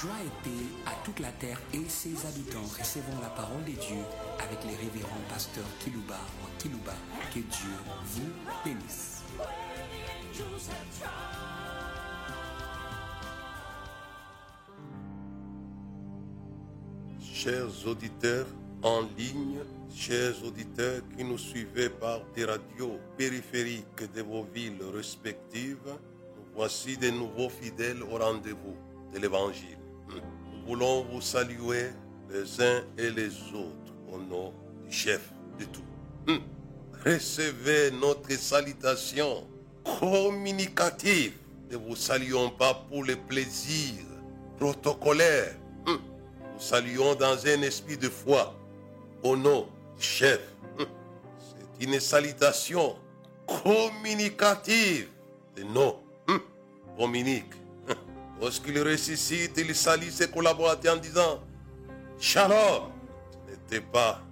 [0.00, 2.62] Joie et paix à toute la terre et ses habitants.
[2.78, 4.04] Recevons la parole de Dieu
[4.38, 6.94] avec les révérends pasteurs Kilouba ou Kilouba.
[7.34, 7.74] Que Dieu
[8.04, 8.30] vous
[8.64, 9.24] bénisse.
[17.20, 18.46] Chers auditeurs
[18.84, 19.58] en ligne,
[19.92, 25.98] chers auditeurs qui nous suivez par des radios périphériques de vos villes respectives,
[26.54, 28.76] voici des nouveaux fidèles au rendez-vous
[29.12, 29.87] de l'Évangile.
[30.68, 31.86] Voulons vous saluer
[32.30, 34.52] les uns et les autres au nom
[34.86, 35.80] du chef de tout.
[36.26, 36.40] Hum.
[37.06, 39.46] Recevez notre salutation
[39.98, 41.32] communicative.
[41.70, 43.94] Ne vous saluons pas pour le plaisir
[44.58, 45.54] protocolaire.
[45.86, 46.00] Hum.
[46.52, 48.54] Nous saluons dans un esprit de foi
[49.22, 50.40] au nom du chef.
[50.78, 50.86] Hum.
[51.78, 52.94] C'est une salutation
[53.46, 55.08] communicative
[55.56, 55.96] de nom.
[56.98, 57.54] Dominique.
[58.40, 61.42] Lorsqu'il ressuscite, il salue ses collaborateurs en disant
[62.20, 62.92] Shalom.
[63.46, 64.22] Ce n'était pas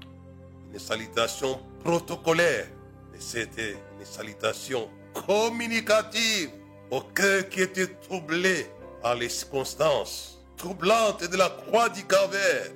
[0.73, 2.69] une salutation protocolaire,
[3.13, 4.89] mais c'était une salutation
[5.27, 6.51] communicative
[6.91, 8.67] au cœur qui était troublé
[9.03, 12.70] par les circonstances troublantes de la croix du calvaire.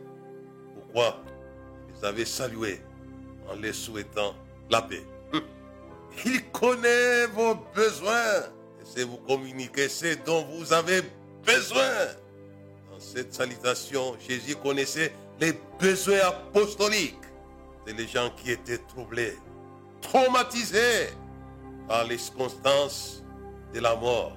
[0.74, 1.22] Pourquoi
[1.96, 2.80] Ils avaient salué
[3.48, 4.34] en les souhaitant
[4.68, 5.04] la paix?
[6.24, 8.40] Il connaît vos besoins
[8.80, 11.02] et c'est vous communiquer ce dont vous avez
[11.46, 17.16] Dans cette salutation, Jésus connaissait les besoins apostoliques.
[17.86, 19.36] De les gens qui étaient troublés,
[20.02, 21.08] traumatisés
[21.88, 23.24] par les circonstances
[23.72, 24.36] de la mort,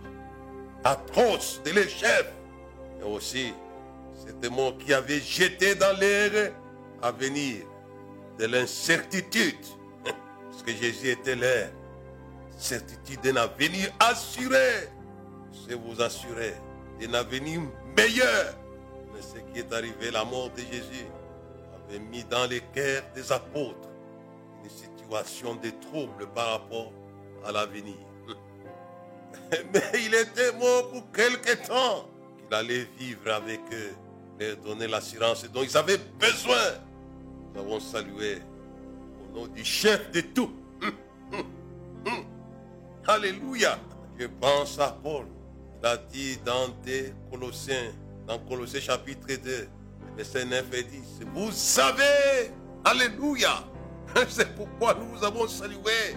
[0.83, 2.31] atroces de chefs,
[2.99, 3.53] et aussi
[4.25, 6.53] cet mort qui avait jeté dans l'air
[7.01, 7.65] à venir
[8.39, 9.57] de l'incertitude,
[10.05, 11.69] parce que Jésus était l'air,
[12.57, 14.87] certitude d'un avenir assuré,
[15.67, 16.53] je vous assurer
[17.07, 17.61] d'un avenir
[17.97, 18.55] meilleur.
[19.13, 21.05] Mais ce qui est arrivé, la mort de Jésus,
[21.87, 23.89] avait mis dans les cœurs des apôtres
[24.63, 26.91] une situation de trouble par rapport
[27.45, 27.95] à l'avenir.
[29.73, 32.07] Mais il était mort pour quelque temps
[32.37, 33.93] qu'il allait vivre avec eux,
[34.39, 36.79] leur donner l'assurance dont ils avaient besoin.
[37.53, 38.37] Nous avons salué
[39.21, 40.51] au nom du chef de tout.
[43.07, 43.77] Alléluia.
[44.17, 45.25] Je pense à Paul.
[46.11, 47.91] Dit dans des Colossiens,
[48.25, 49.67] dans Colossiens chapitre 2,
[50.15, 51.01] verset 9 et 10.
[51.33, 52.51] Vous savez,
[52.85, 53.63] Alléluia.
[54.29, 56.15] C'est pourquoi nous vous avons salué.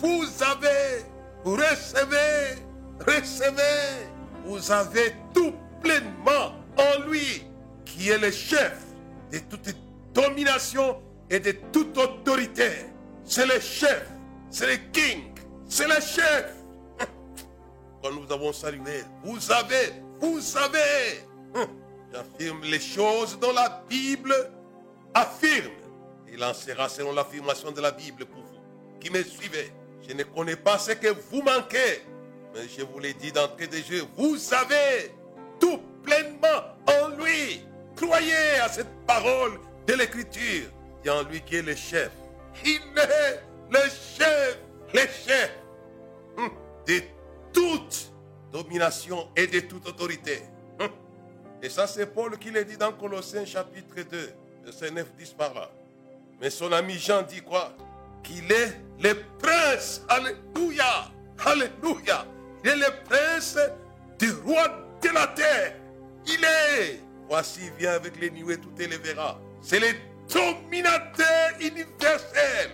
[0.00, 1.04] Vous avez,
[1.44, 2.62] recevez,
[3.00, 4.06] recevez.
[4.44, 5.52] Vous avez tout
[5.82, 7.44] pleinement en lui,
[7.84, 8.78] qui est le chef
[9.32, 9.74] de toute
[10.14, 12.70] domination et de toute autorité.
[13.24, 14.06] C'est le chef,
[14.50, 15.34] c'est le king,
[15.68, 16.57] c'est le chef.
[18.02, 21.24] Quand nous avons salué, vous avez, vous savez.
[22.12, 24.34] J'affirme les choses dont la Bible
[25.14, 25.72] affirme.
[26.32, 28.58] Il en sera selon l'affirmation de la Bible pour vous
[29.00, 29.72] qui me suivez.
[30.08, 32.02] Je ne connais pas ce que vous manquez,
[32.54, 34.04] mais je vous l'ai dit d'entrée de jeu.
[34.16, 35.12] Vous avez
[35.60, 37.64] tout pleinement en lui.
[37.96, 40.68] Croyez à cette parole de l'Écriture.
[41.04, 42.10] Il y en lui qui est le chef.
[42.64, 44.58] Il est le chef,
[44.94, 45.27] le chef
[49.36, 50.42] et de toute autorité.
[51.62, 54.32] Et ça, c'est Paul qui le dit dans Colossiens chapitre 2,
[54.64, 55.70] verset 9, 10 par là.
[56.40, 57.74] Mais son ami Jean dit quoi?
[58.22, 60.02] Qu'il est le prince.
[60.08, 61.10] Alléluia.
[61.44, 62.26] Alléluia.
[62.62, 63.58] Il est le prince
[64.18, 64.68] du roi
[65.02, 65.74] de la terre.
[66.26, 67.00] Il est.
[67.28, 69.40] Voici, il vient avec les nuées, tout élevera.
[69.60, 69.88] C'est le
[70.32, 72.70] dominateur universel.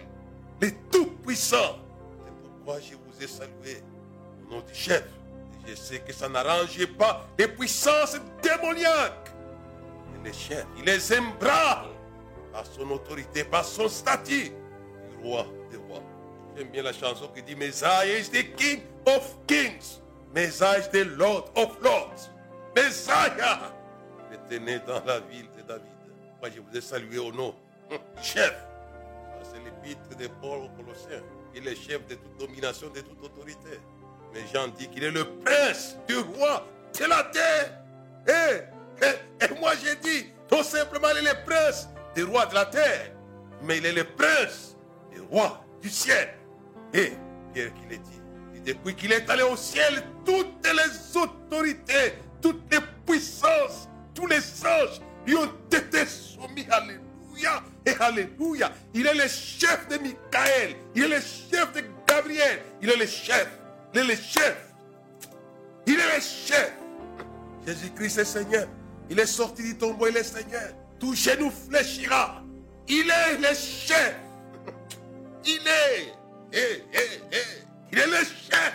[0.61, 1.79] Le tout-puissant.
[2.25, 3.83] C'est pourquoi je vous ai salué?
[4.47, 5.05] Au nom du chef.
[5.67, 9.31] Je sais que ça n'arrange pas les puissances démoniaques.
[10.15, 11.87] Et les chefs, il les embrase
[12.53, 16.03] par son autorité, par son statut du roi des rois.
[16.57, 20.01] J'aime bien la chanson qui dit Messiah is the King of Kings.
[20.35, 22.31] Messiah the Lord of Lords.
[22.77, 23.73] Messiah
[24.33, 25.85] était né dans la ville de David.
[26.41, 27.55] Moi, je vous ai salué au nom.
[28.23, 28.55] Chef.
[29.43, 31.23] C'est l'épître de Paul aux Colossiens.
[31.55, 33.81] Il est chef de toute domination, de toute autorité.
[34.35, 36.67] Mais Jean dit qu'il est le prince du roi
[36.99, 37.71] de la terre.
[38.27, 42.55] Et, et, et moi, j'ai dit, non simplement il est le prince des rois de
[42.55, 43.13] la terre,
[43.63, 44.77] mais il est le prince
[45.13, 46.35] des rois du ciel.
[46.93, 47.13] Et
[47.53, 52.81] Pierre qui l'a dit, depuis qu'il est allé au ciel, toutes les autorités, toutes les
[53.07, 56.67] puissances, tous les anges lui ont été soumis.
[56.71, 58.73] Alléluia et Alléluia.
[58.95, 63.07] Il est le chef de Michael, il est le chef de Gabriel, il est le
[63.07, 63.49] chef,
[63.95, 64.57] il est le chef.
[65.87, 66.73] Il est le chef.
[67.67, 68.67] Jésus-Christ est Seigneur.
[69.09, 70.73] Il est sorti du tombeau, il est Seigneur.
[70.99, 72.43] Tout genou fléchira.
[72.89, 74.17] Il est le chef.
[75.45, 76.13] Il est.
[76.53, 76.99] Eh, eh,
[77.33, 77.37] eh.
[77.93, 78.75] Il est le chef.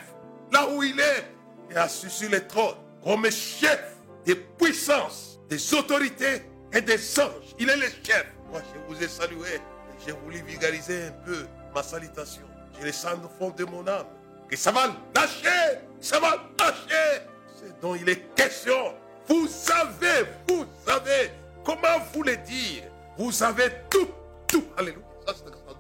[0.51, 1.25] Là où il est.
[1.69, 2.75] Il assis sur le trône.
[3.03, 3.95] Comme chef
[4.25, 6.43] des puissances, des autorités
[6.73, 7.55] et des anges.
[7.59, 8.25] Il est le chef.
[8.49, 9.59] Moi, je vous ai salué.
[10.05, 11.45] J'ai voulu vulgariser un peu
[11.75, 12.43] ma salutation.
[12.79, 14.05] Je le sens au fond de mon âme.
[14.49, 15.79] Que ça va lâcher.
[16.01, 17.23] Ça va lâcher.
[17.55, 18.93] C'est dont il est question.
[19.27, 21.31] Vous savez, vous savez,
[21.63, 22.83] comment vous le dire
[23.17, 24.07] Vous savez tout,
[24.47, 25.33] tout, alléluia, ça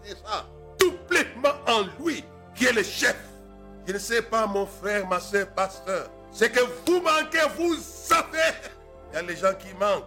[0.03, 0.45] c'est ça,
[0.77, 2.23] tout pleinement en lui,
[2.55, 3.15] qui est le chef.
[3.87, 8.53] Je ne sais pas, mon frère, ma soeur, pasteur, c'est que vous manquez, vous savez.
[9.11, 10.05] Il y a les gens qui manquent.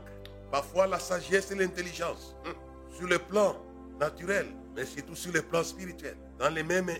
[0.53, 2.37] Parfois la sagesse et l'intelligence.
[2.47, 2.55] Hum,
[2.97, 3.57] sur le plan
[3.99, 6.17] naturel, mais surtout sur le plan spirituel.
[6.39, 6.91] Dans, les mêmes,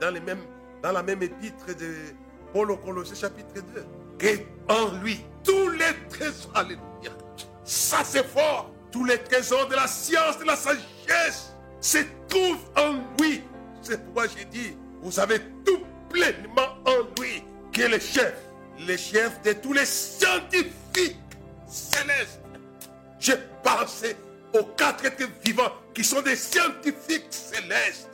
[0.00, 0.42] dans, les mêmes,
[0.82, 1.94] dans la même épître de
[2.52, 3.62] Paul au Colossiens chapitre
[4.20, 4.26] 2.
[4.26, 7.12] Et en lui, tous les trésors, alléluia.
[7.64, 8.70] Ça c'est fort.
[8.90, 11.98] Tous les trésors de la science, de la sagesse se
[12.28, 13.42] trouvent en lui.
[13.82, 18.34] C'est pourquoi j'ai dit, vous avez tout pleinement en lui, qui est le chef.
[18.86, 21.16] Le chef de tous les scientifiques
[21.68, 22.40] célestes.
[23.18, 24.16] J'ai pensé
[24.54, 28.08] aux quatre êtres vivants qui sont des scientifiques célestes.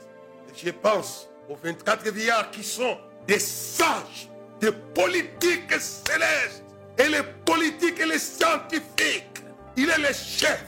[0.55, 2.97] Je pense aux 24 vieillards qui sont
[3.27, 4.29] des sages,
[4.59, 6.63] des politiques célestes.
[6.97, 9.43] Et les politiques et les scientifiques.
[9.75, 10.63] Il est le chef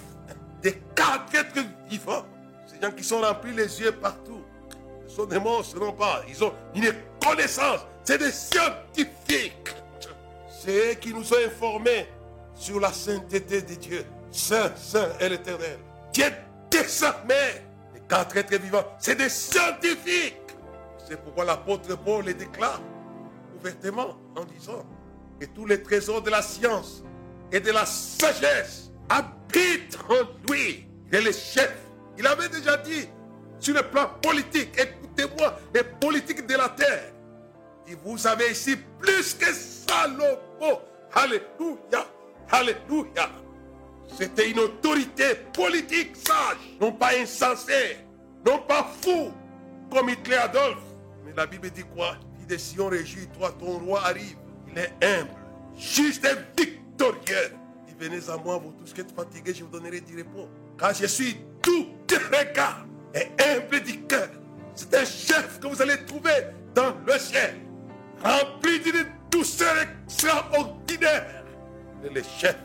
[0.61, 2.25] des quatre êtres vivants.
[2.67, 4.43] Ces gens qui sont remplis les yeux partout.
[5.07, 6.21] Ce sont des monstres, non pas.
[6.27, 6.93] Ils ont une
[7.23, 7.79] connaissance.
[8.03, 9.73] C'est des scientifiques.
[10.63, 12.07] C'est eux qui nous ont informés
[12.53, 14.05] sur la sainteté de Dieu.
[14.31, 15.79] Saint, Saint et l'éternel.
[16.13, 16.25] Dieu
[16.69, 17.63] désormais
[17.95, 18.85] les quatre êtres vivants.
[18.99, 20.35] C'est des scientifiques.
[21.09, 22.79] C'est pourquoi l'apôtre Paul les déclare
[23.59, 24.85] ouvertement en disant
[25.39, 27.03] que tous les trésors de la science
[27.51, 30.87] et de la sagesse habitent en lui.
[31.07, 31.73] Il est le chef.
[32.15, 33.09] Il avait déjà dit
[33.57, 37.11] sur le plan politique, écoutez-moi, les politiques de la terre.
[37.87, 40.79] Et vous avez ici plus que Salomon.
[41.13, 42.05] Alléluia.
[42.51, 43.29] Alléluia.
[44.15, 47.97] C'était une autorité politique sage, non pas insensée,
[48.45, 49.31] non pas fou,
[49.91, 50.88] comme Hitler Adolphe.
[51.29, 52.15] Mais la Bible dit quoi?
[52.39, 54.35] Il dit Sion, réjouis-toi, ton roi arrive.
[54.71, 55.29] Il est humble,
[55.77, 57.53] juste et victorieux.
[57.87, 60.47] Il venez à moi, vous tous qui êtes fatigués, je vous donnerai du repos.
[60.77, 64.29] Car je suis tout de regard et humble du cœur.
[64.73, 66.31] C'est un chef que vous allez trouver
[66.73, 67.55] dans le ciel,
[68.23, 71.43] rempli d'une douceur extraordinaire.
[72.03, 72.55] Il le chef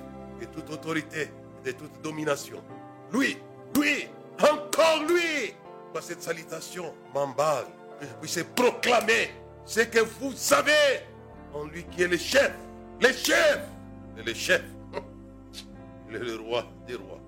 [0.41, 1.29] de toute autorité,
[1.65, 2.63] de toute domination.
[3.13, 3.37] Lui,
[3.77, 4.09] lui,
[4.41, 5.55] encore lui.
[6.01, 7.67] Cette salutation m'emballe,
[8.21, 9.31] puisse proclamer
[9.65, 11.01] ce que vous savez
[11.53, 12.53] en lui qui est le chef,
[13.01, 13.61] le chef,
[14.17, 14.63] le chef.
[16.11, 17.21] Il est le roi des rois,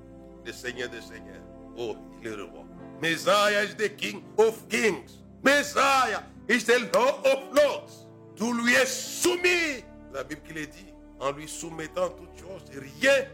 [0.45, 1.43] le seigneur des seigneurs.
[1.79, 2.65] Oh, il est le roi.
[3.03, 5.23] Messiah is the king of kings.
[5.43, 8.07] Messiah is the lord of lords.
[8.37, 9.85] Tout lui est soumis.
[10.13, 13.27] La Bible qui le dit, en lui soumettant toutes choses, rien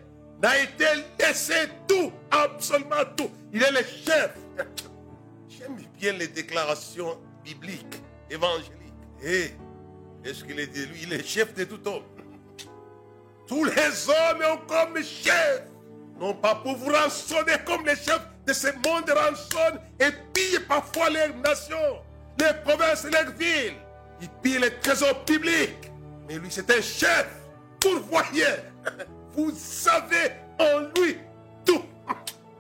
[0.43, 0.85] n'a été
[1.21, 3.31] laissé tout, absolument tout.
[3.53, 4.37] Il est le chef.
[5.63, 8.73] J'aime bien les déclarations bibliques, évangéliques.
[9.23, 9.51] Et
[10.25, 12.03] est-ce qu'il est dit, lui, il est chef de tout homme.
[13.47, 15.63] Tous les hommes ont comme chef.
[16.19, 21.11] Non pas pour vous rançonner comme les chefs de ce monde rançonnent et pillent parfois
[21.11, 22.03] les nations,
[22.41, 23.77] les provinces et les villes.
[24.21, 25.91] Ils pillent les trésors publics.
[26.29, 27.29] Mais lui, c'est un chef
[27.79, 28.59] pourvoyeur.
[29.33, 31.19] Vous savez en lui
[31.65, 31.83] tout.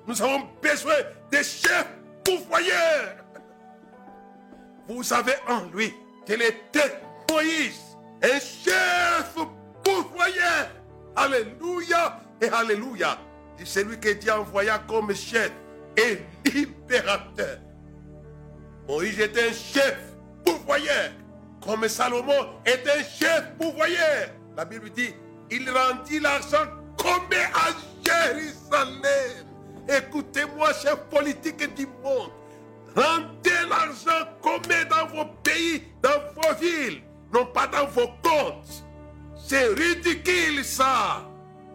[0.07, 0.95] Nous avons besoin
[1.31, 1.87] de chefs
[2.25, 3.17] pourvoyeurs.
[4.89, 5.93] Vous avez en lui
[6.27, 7.01] qu'il était
[7.31, 9.35] Moïse, un chef
[9.85, 10.71] pourvoyeur.
[11.17, 13.19] Alléluia et Alléluia.
[13.65, 15.53] C'est lui que Dieu envoya comme chef
[15.97, 16.19] et
[16.51, 17.59] libérateur.
[18.89, 19.97] Moïse était un chef
[20.45, 21.13] pourvoyeur,
[21.65, 24.31] comme Salomon est un chef pourvoyeur.
[24.57, 25.15] La Bible dit,
[25.51, 27.71] il rendit l'argent comme à
[28.05, 29.52] Jérusalem.
[29.89, 32.31] Écoutez-moi, chef politique du monde.
[32.95, 38.85] Rendez l'argent comme dans vos pays, dans vos villes, non pas dans vos comptes.
[39.37, 41.27] C'est ridicule ça.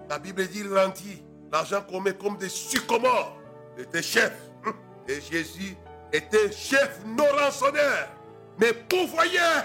[0.09, 3.37] La Bible dit, rendit l'argent comme, comme des sycomores.
[3.77, 4.33] Il était chef.
[5.07, 5.75] Et Jésus
[6.11, 8.09] était chef non rançonneur,
[8.59, 9.63] mais pourvoyeur.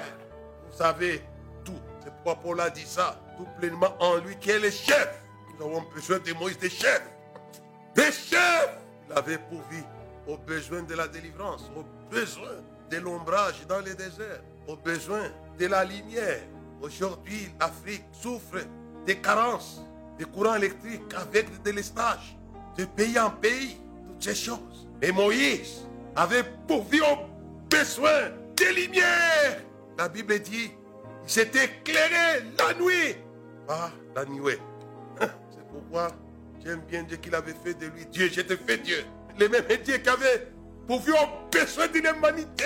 [0.70, 1.22] Vous savez
[1.64, 1.78] tout.
[2.02, 3.20] C'est pourquoi Paul a dit ça.
[3.36, 5.08] Tout pleinement en lui qui est le chef.
[5.58, 7.11] Nous avons besoin de Moïse, des chefs.
[7.94, 8.78] Des chefs.
[9.08, 9.82] Il avait pourvu
[10.26, 15.66] aux besoins de la délivrance, aux besoins de l'ombrage dans les déserts, aux besoins de
[15.66, 16.40] la lumière.
[16.80, 18.58] Aujourd'hui, l'Afrique souffre
[19.06, 19.82] des carences
[20.18, 22.36] des courants électriques avec des délestages
[22.76, 24.88] de pays en pays, toutes ces choses.
[25.00, 27.18] Et Moïse avait pourvu aux
[27.68, 29.62] besoins des lumières.
[29.98, 30.70] La Bible dit,
[31.24, 33.16] il s'est éclairé la nuit.
[33.68, 34.58] Ah, la nuit.
[35.20, 36.08] C'est pourquoi
[36.64, 38.28] j'aime bien dire qu'il avait fait de lui Dieu.
[38.32, 39.04] J'étais fait Dieu.
[39.38, 40.48] Le même Dieu qui avait
[40.86, 42.64] pourvu aux besoins d'une humanité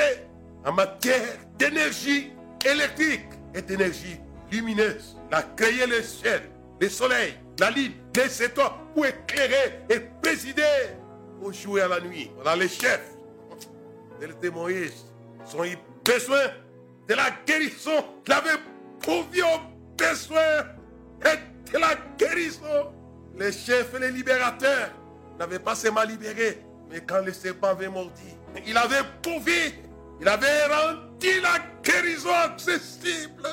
[0.65, 2.33] en matière d'énergie
[2.65, 5.17] électrique et d'énergie lumineuse.
[5.31, 6.43] Il a créé le ciel,
[6.81, 10.63] le soleil, la lune, les étoiles pour éclairer et présider
[11.41, 12.31] au jour et à la nuit.
[12.35, 13.13] Voilà les chefs
[14.21, 15.07] de Moïse.
[15.49, 16.47] Ils ont eu besoin
[17.09, 18.05] de la guérison.
[18.27, 18.59] Il avait
[19.01, 20.65] pourvu aux besoins
[21.23, 22.93] de la guérison.
[23.37, 24.91] Les chefs et les libérateurs
[25.39, 28.35] n'avaient pas seulement libéré, mais quand le serpent avait mordi,
[28.67, 29.53] il avait pourvu,
[30.21, 33.47] il avait rendu la guérison accessible.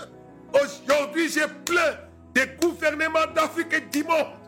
[0.54, 1.98] Aujourd'hui, j'ai plein
[2.34, 4.40] des gouvernements d'Afrique et du monde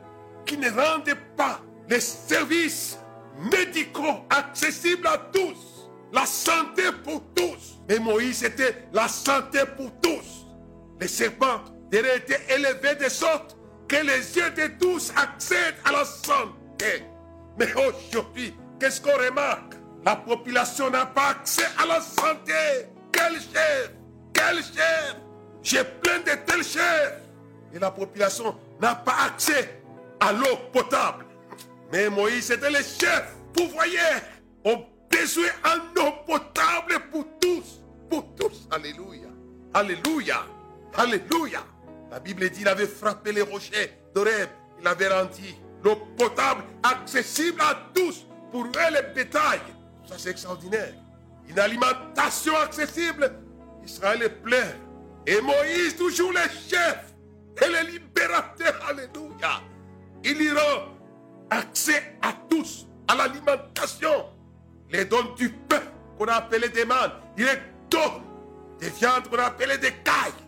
[0.45, 2.97] qui ne rendent pas les services
[3.51, 5.89] médicaux accessibles à tous.
[6.13, 7.79] La santé pour tous.
[7.89, 10.45] Et Moïse était la santé pour tous.
[11.01, 11.61] Les serpents
[11.91, 17.03] été élevés de sorte que les yeux de tous accèdent à la santé.
[17.57, 19.75] Mais aujourd'hui, qu'est-ce qu'on remarque?
[20.05, 22.87] La population n'a pas accès à la santé.
[23.11, 23.91] Quel chef?
[24.33, 25.15] Quel chef?
[25.63, 27.21] J'ai plein de tels chefs.
[27.73, 29.81] Et la population n'a pas accès
[30.19, 31.25] à l'eau potable.
[31.91, 34.21] Mais Moïse était le chef pourvoyeur
[34.63, 34.77] au
[35.09, 37.81] besoin en eau potable pour tous.
[38.09, 38.67] Pour tous.
[38.71, 39.29] Alléluia.
[39.73, 40.45] Alléluia.
[40.95, 41.63] Alléluia.
[42.15, 44.47] La Bible dit qu'il avait frappé les rochers d'Oreb.
[44.79, 45.53] Il avait rendu
[45.83, 49.59] l'eau potable accessible à tous pour eux les bétail.
[50.07, 50.93] Ça c'est extraordinaire.
[51.49, 53.33] Une alimentation accessible.
[53.83, 54.63] Israël est plein.
[55.27, 57.13] Et Moïse, toujours le chef
[57.61, 58.79] et le libérateur.
[58.87, 59.59] Alléluia.
[60.23, 60.95] Il y rend
[61.49, 64.29] accès à tous à l'alimentation.
[64.89, 67.11] Les dons du peuple qu'on a appelé des mânes.
[67.37, 68.23] Il est donne
[68.79, 70.44] des viandes qu'on a des cailles.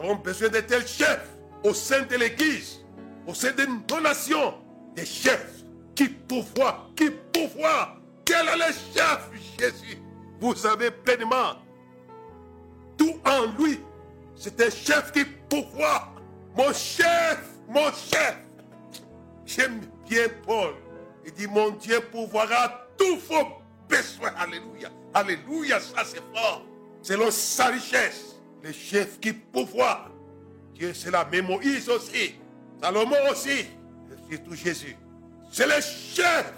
[0.00, 1.28] Nous avons besoin de tels chefs
[1.62, 2.80] au sein de l'Église,
[3.26, 4.54] au sein de nos
[4.94, 5.62] des chefs
[5.94, 7.96] qui pourvoient, qui pourvoient.
[8.24, 9.28] Quel est le chef,
[9.58, 9.98] Jésus?
[10.40, 11.56] Vous savez pleinement
[12.96, 13.78] tout en lui.
[14.36, 16.08] C'est un chef qui pourvoit.
[16.56, 18.36] Mon chef, mon chef.
[19.44, 20.74] J'aime bien Paul.
[21.26, 23.48] Il dit, mon Dieu pourvoira tous vos
[23.86, 24.32] besoins.
[24.38, 24.90] Alléluia.
[25.12, 26.64] Alléluia, ça c'est fort.
[27.02, 28.29] Selon sa richesse,
[28.62, 30.08] le chef qui pourvoit.
[30.74, 32.34] Dieu, c'est la même Moïse aussi.
[32.82, 33.60] Salomon aussi.
[33.60, 34.96] Et surtout Jésus.
[35.50, 36.52] C'est le chef.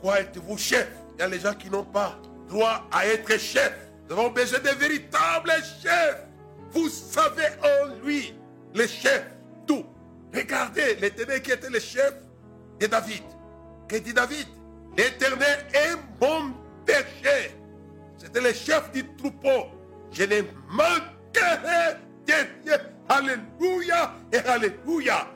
[0.00, 0.88] Quoi êtes-vous chef?
[1.14, 3.72] Il y a les gens qui n'ont pas droit à être chef.
[4.08, 6.26] Nous avons besoin de véritables chefs.
[6.72, 8.34] Vous savez en lui,
[8.74, 9.24] le chef,
[9.66, 9.86] tout.
[10.34, 12.12] Regardez l'éternel qui était le chef
[12.80, 13.22] de David.
[13.88, 14.48] Que dit David?
[14.96, 16.52] L'éternel est mon
[16.84, 17.54] péché.
[18.18, 19.68] C'était le chef du troupeau.
[20.10, 21.13] Je ne rien.
[23.08, 25.26] Alléluia et Alléluia.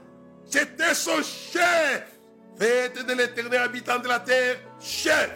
[0.44, 2.18] C'était son chef.
[2.56, 5.30] Faites de l'éternel habitant de la terre, chef.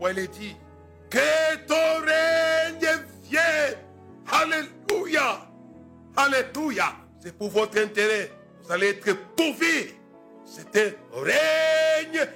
[0.00, 0.56] Où il est dit,
[1.10, 3.76] que ton règne vienne.
[4.30, 5.40] Alléluia.
[6.16, 6.92] Alléluia.
[7.20, 8.32] C'est pour votre intérêt.
[8.62, 9.94] Vous allez être pourvus.
[10.74, 12.26] Un règne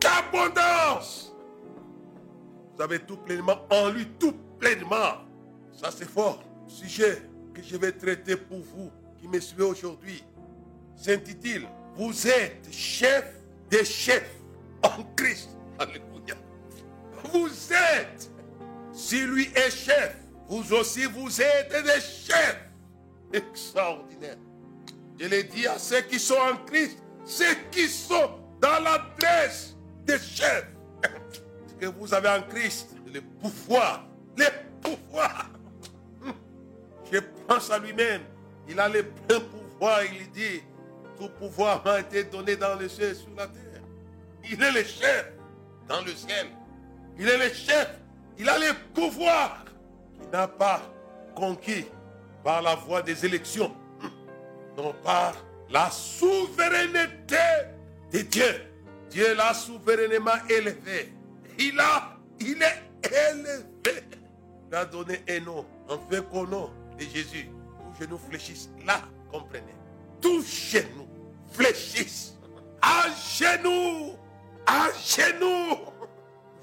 [0.00, 1.34] d'abondance.
[2.76, 5.24] Vous avez tout pleinement en lui, tout pleinement.
[5.72, 6.42] Ça c'est fort.
[6.66, 8.90] Sujet que je vais traiter pour vous
[9.20, 10.22] qui me suivez aujourd'hui
[10.96, 11.66] s'intitule
[11.96, 13.24] Vous êtes chef
[13.70, 14.30] des chefs
[14.82, 15.50] en Christ.
[15.78, 16.34] Alléluia.
[17.32, 18.30] Vous êtes,
[18.92, 20.16] si lui est chef,
[20.48, 22.60] vous aussi vous êtes des chefs.
[23.32, 24.36] Extraordinaire.
[25.18, 28.30] Je l'ai dit à ceux qui sont en Christ, ceux qui sont
[28.60, 30.68] dans l'adresse des chefs.
[31.66, 34.06] Ce que vous avez en Christ, le pouvoir,
[34.36, 34.46] le
[34.80, 35.50] pouvoir.
[37.12, 38.22] Je pense à lui-même.
[38.68, 40.00] Il a le plein pouvoir.
[40.04, 40.62] Il dit,
[41.18, 43.82] tout pouvoir m'a été donné dans le ciel et sur la terre.
[44.50, 45.32] Il est le chef
[45.88, 46.46] dans le ciel.
[47.18, 47.88] Il est le chef.
[48.38, 49.64] Il a le pouvoir
[50.18, 50.82] qu'il n'a pas
[51.34, 51.86] conquis
[52.42, 53.74] par la voie des élections,
[54.76, 55.34] non par
[55.70, 57.36] la souveraineté
[58.12, 58.60] de Dieu.
[59.10, 61.12] Dieu l'a souverainement élevé.
[61.58, 62.82] Il a, il est
[63.30, 64.02] élevé.
[64.68, 67.48] Il a donné un nom, en fait qu'au nom de Jésus,
[67.78, 68.70] tous genoux fléchissent.
[68.84, 69.74] Là, comprenez.
[70.20, 71.08] Tous genoux
[71.52, 72.34] fléchissent.
[72.80, 73.06] À
[73.38, 74.16] genoux,
[74.66, 75.78] à genoux.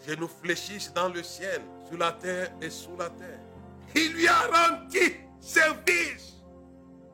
[0.07, 3.39] Genoux fléchissent dans le ciel, sur la terre et sous la terre.
[3.95, 6.41] Il lui a rendu service?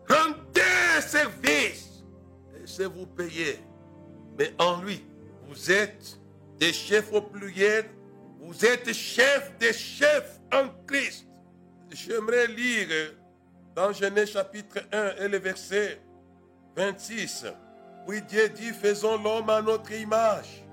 [0.09, 2.03] Rendez service.
[2.65, 3.59] sait vous payer.
[4.37, 5.05] Mais en lui,
[5.47, 6.19] vous êtes
[6.59, 7.85] des chefs au pluriel.
[8.39, 11.26] Vous êtes chefs des chefs en Christ.
[11.91, 13.13] J'aimerais lire
[13.75, 16.01] dans Genèse chapitre 1 et le verset
[16.75, 17.45] 26.
[18.07, 20.63] Oui, Dieu dit, faisons l'homme à notre image.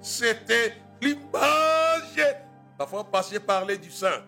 [0.00, 2.36] C'était l'image.
[2.78, 4.22] Parfois, passé parler du saint.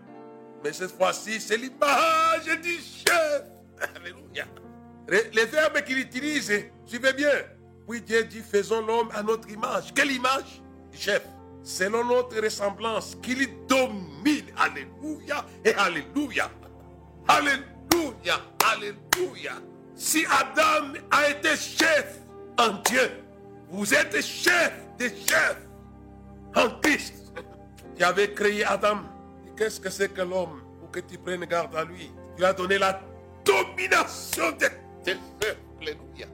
[0.63, 3.43] Mais cette fois-ci, c'est l'image du chef.
[3.97, 4.45] Alléluia.
[5.09, 6.53] Les verbes qu'il utilise,
[6.87, 7.33] suivez bien.
[7.89, 9.93] Oui, Dieu dit, faisons l'homme à notre image.
[9.95, 11.23] Quelle image Du chef?
[11.63, 14.47] Selon notre ressemblance, qu'il domine.
[14.57, 16.51] Alléluia et Alléluia.
[17.29, 18.41] Alléluia,
[18.73, 19.53] Alléluia.
[19.95, 22.19] Si Adam a été chef
[22.59, 23.11] en Dieu,
[23.69, 25.63] vous êtes chef des chefs
[26.55, 27.33] en Christ.
[27.97, 29.03] Tu avais créé Adam.
[29.57, 32.11] Qu'est-ce que c'est que l'homme pour que tu prennes garde à lui?
[32.37, 33.01] Tu as donné la
[33.45, 34.69] domination des,
[35.05, 35.59] des chefs.
[35.81, 36.27] Alléluia.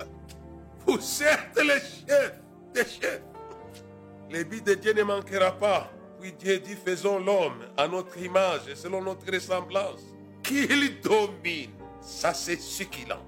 [0.87, 2.41] Vous êtes les chefs
[2.73, 3.23] des chefs.
[4.31, 5.91] Le but de Dieu ne manquera pas.
[6.21, 10.03] Oui, Dieu dit faisons l'homme à notre image et selon notre ressemblance.
[10.43, 11.71] Qu'il domine,
[12.01, 13.23] ça c'est succulent.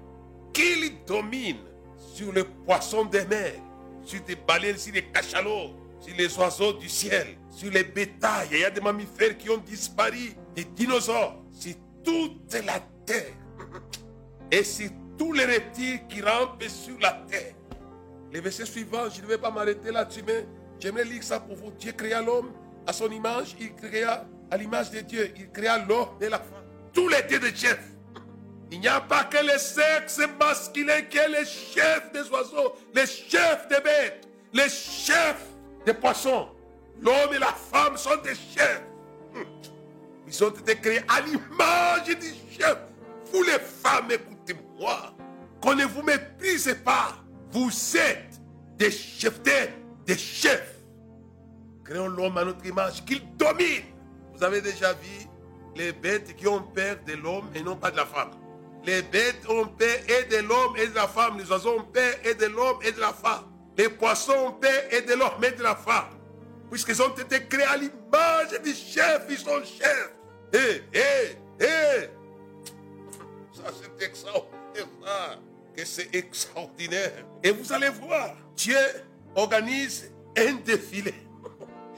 [0.53, 1.57] Qu'il domine
[2.13, 3.59] sur les poissons des mers,
[4.03, 8.49] sur des baleines, sur les cachalots, sur les oiseaux du ciel, sur les bétails.
[8.51, 13.33] Il y a des mammifères qui ont disparu, des dinosaures, sur toute la terre.
[14.51, 17.53] Et sur tous les reptiles qui rampent sur la terre.
[18.33, 20.45] Les versets suivants, je ne vais pas m'arrêter là-dessus, mais
[20.81, 21.71] j'aimerais lire ça pour vous.
[21.71, 22.51] Dieu créa l'homme
[22.87, 26.65] à son image, il créa à l'image de Dieu, il créa l'homme et la femme.
[26.91, 27.87] Tous les dieux de chefs.
[28.71, 33.05] Il n'y a pas que le sexe masculin qui est le chef des oiseaux, les
[33.05, 35.45] chefs des bêtes, les chefs
[35.85, 36.49] des poissons.
[37.01, 38.83] L'homme et la femme sont des chefs.
[40.27, 42.77] Ils ont été créés à l'image du chef.
[43.31, 45.13] Vous les femmes, écoutez-moi.
[45.61, 47.17] Qu'on ne vous méprise pas?
[47.51, 48.39] Vous êtes
[48.77, 49.41] des chefs,
[50.11, 50.75] des chefs.
[51.85, 53.83] Créons l'homme à notre image, qu'il domine.
[54.33, 55.27] Vous avez déjà vu
[55.75, 58.31] les bêtes qui ont peur de l'homme et non pas de la femme.
[58.83, 61.37] Les bêtes ont peur et de l'homme et de la femme.
[61.37, 63.45] Les oiseaux ont peur et de l'homme et de la femme.
[63.77, 66.09] Les poissons ont peur et de l'homme et de la femme.
[66.69, 70.13] Puisqu'ils ont été créés à l'image du chef, ils sont chefs.
[70.53, 72.09] Hé, hé, hé.
[73.53, 75.39] Ça, c'est extraordinaire.
[75.85, 77.25] C'est extraordinaire.
[77.43, 78.77] Et vous allez voir, Dieu
[79.35, 81.13] organise un défilé.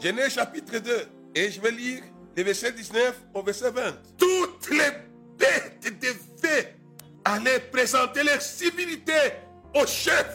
[0.01, 1.07] Genèse chapitre 2.
[1.35, 2.03] Et je vais lire
[2.35, 3.81] le verset 19 au verset 20.
[4.17, 4.91] Toutes les
[5.37, 6.75] bêtes devaient
[7.25, 9.13] aller présenter leur civilité
[9.73, 10.25] au chef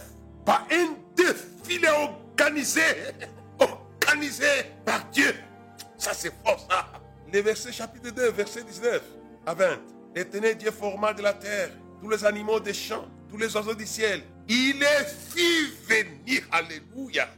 [0.44, 2.82] par un défilé organisé,
[3.58, 4.46] organisé
[4.84, 5.34] par Dieu.
[5.96, 6.86] Ça, c'est fort, ça.
[7.32, 9.02] Le verset chapitre 2, verset 19
[9.46, 9.66] à 20.
[10.14, 13.86] L'éternel Dieu forma de la terre tous les animaux des champs, tous les oiseaux du
[13.86, 14.22] ciel.
[14.48, 17.28] Il les fit venir, alléluia,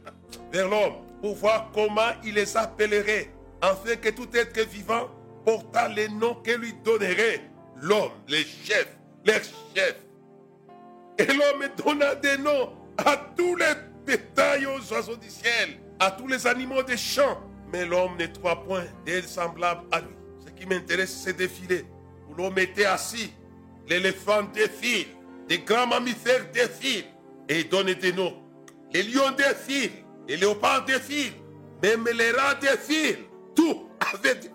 [0.51, 3.29] vers l'homme pour voir comment il les appellerait,
[3.61, 5.09] afin que tout être vivant
[5.45, 7.41] portât les noms que lui donnerait
[7.81, 8.95] l'homme, les chefs,
[9.25, 9.33] les
[9.75, 9.99] chefs.
[11.17, 13.73] Et l'homme donna des noms à tous les
[14.05, 17.39] bétails aux oiseaux du ciel, à tous les animaux des champs.
[17.71, 20.15] Mais l'homme ne trouva point d'elle semblable à lui.
[20.45, 21.85] Ce qui m'intéresse, c'est défiler.
[22.29, 23.31] Où l'homme était assis,
[23.87, 25.07] l'éléphant défile,
[25.51, 27.03] les grands mammifères défilent
[27.49, 28.41] et il donne des noms.
[28.93, 29.91] Les lions défilent,
[30.25, 31.33] les léopards défilent,
[31.83, 33.25] même les rats défilent.
[33.53, 34.49] Tout avec.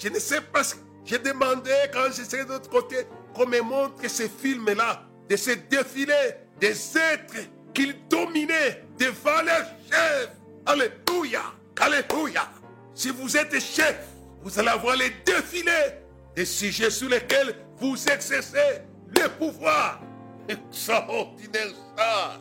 [0.00, 0.74] Je ne sais pas ce
[1.04, 2.96] j'ai demandé quand serai de l'autre côté
[3.32, 10.30] qu'on me montre ces films-là, de ces défilés des êtres qu'ils dominaient devant leurs chefs.
[10.66, 11.42] Alléluia,
[11.80, 12.50] Alléluia.
[12.94, 13.96] Si vous êtes chef,
[14.42, 16.00] vous allez avoir les défilés
[16.34, 18.82] des sujets sur lesquels vous exercez
[19.16, 20.00] le pouvoir.
[20.48, 22.40] Extraordinaire ça.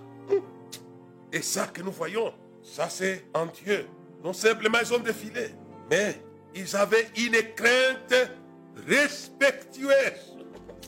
[1.31, 3.87] Et ça que nous voyons, ça c'est en Dieu.
[4.23, 5.51] Non simplement ils ont défilé,
[5.89, 6.21] mais
[6.53, 8.31] ils avaient une crainte
[8.87, 10.37] respectueuse.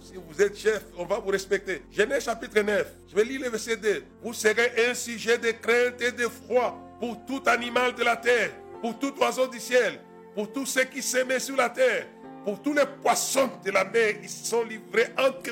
[0.01, 1.83] Si vous êtes chef, on va vous respecter.
[1.91, 4.03] Genèse chapitre 9, je vais lire le verset 2.
[4.21, 8.51] Vous serez un sujet de crainte et de froid pour tout animal de la terre,
[8.81, 9.99] pour tout oiseau du ciel,
[10.35, 12.07] pour tous ceux qui s'aimaient sur la terre,
[12.43, 14.15] pour tous les poissons de la mer.
[14.21, 15.51] Ils sont livrés entre.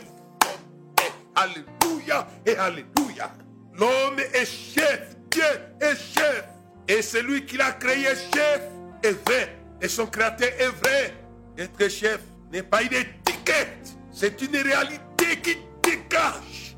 [1.36, 3.32] Alléluia et Alléluia.
[3.74, 5.44] L'homme est chef, Dieu
[5.80, 6.46] est chef.
[6.88, 8.62] Et celui qui l'a créé chef
[9.04, 9.58] est vrai.
[9.82, 11.14] Et son créateur est vrai.
[11.58, 12.20] Être chef
[12.52, 13.96] n'est pas une étiquette.
[14.12, 16.76] C'est une réalité qui dégage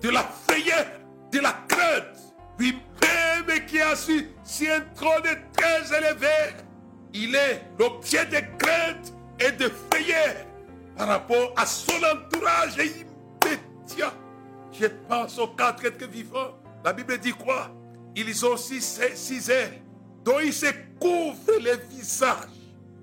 [0.00, 0.86] de la frayeur,
[1.32, 2.34] de la crainte.
[2.58, 5.22] Lui-même qui a su si un trône
[5.56, 6.54] très élevé,
[7.12, 10.34] il est l'objet de crainte et de frayeur
[10.96, 12.76] par rapport à son entourage
[14.72, 16.54] Je pense aux quatre êtres vivants.
[16.84, 17.70] La Bible dit quoi?
[18.14, 19.82] Ils ont six, six ailes
[20.24, 20.66] dont ils se
[21.00, 22.48] couvrent les visages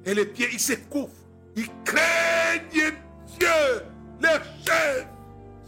[0.05, 0.49] et les pieds.
[0.51, 1.11] Ils se couvrent.
[1.55, 3.81] Ils craignent Dieu,
[4.21, 5.07] leur chef.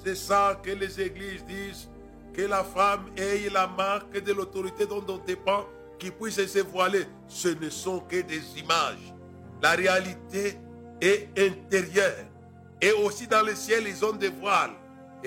[0.04, 1.90] C'est ça que les églises disent.
[2.34, 5.66] Que la femme ait la marque de l'autorité dont on dépend,
[5.98, 7.06] qui puisse se voiler.
[7.28, 9.14] Ce ne sont que des images.
[9.62, 10.60] La réalité
[11.02, 12.26] est intérieure.
[12.80, 14.76] Et aussi dans le ciel, ils ont des voiles.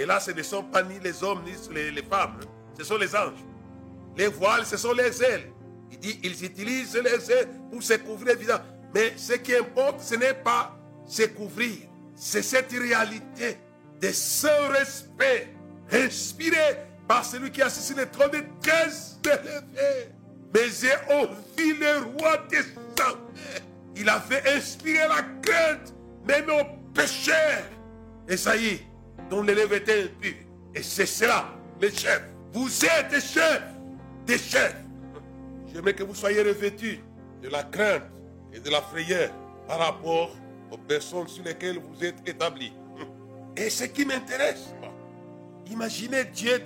[0.01, 1.53] Et là, ce ne sont pas ni les hommes ni
[1.93, 2.39] les, femmes.
[2.41, 2.47] Hein.
[2.79, 3.45] Ce sont les anges.
[4.17, 5.53] Les voiles, ce sont les ailes.
[5.93, 8.63] Il dit, ils utilisent les ailes pour se couvrir les visages.
[8.95, 10.75] Mais ce qui importe, ce n'est pas
[11.07, 11.81] se couvrir.
[12.17, 13.59] C'est cette réalité
[14.01, 15.55] de ce respect
[15.93, 18.89] inspiré par celui qui a assis le trône de très.
[20.55, 22.61] Mais j'ai ouvi le roi des
[23.97, 25.93] Il a fait inspirer la crainte,
[26.27, 27.69] même aux pécheurs.
[28.27, 28.90] Et ça y est,
[29.29, 30.35] dont l'élève était impur.
[30.75, 31.49] Et c'est cela,
[31.81, 32.23] les chefs.
[32.53, 33.63] Vous êtes des chefs,
[34.27, 34.77] des chefs.
[35.73, 37.01] J'aimerais que vous soyez revêtus
[37.43, 38.03] de la crainte
[38.53, 39.31] et de la frayeur
[39.67, 40.31] par rapport
[40.71, 42.73] aux personnes sur lesquelles vous êtes établis.
[43.57, 44.75] Et ce qui m'intéresse,
[45.67, 46.63] imaginez Dieu.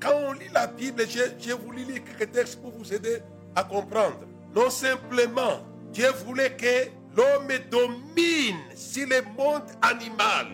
[0.00, 1.04] Quand on lit la Bible,
[1.38, 3.18] j'ai voulu lire quelques textes pour vous aider
[3.54, 4.20] à comprendre.
[4.54, 5.60] Non simplement,
[5.92, 10.46] Dieu voulait que l'homme domine sur le monde animal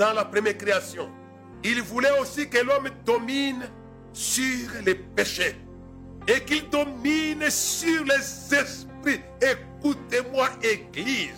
[0.00, 1.10] dans la première création.
[1.62, 3.68] Il voulait aussi que l'homme domine
[4.14, 5.56] sur les péchés
[6.26, 9.20] et qu'il domine sur les esprits.
[9.42, 11.36] Écoutez-moi, Église.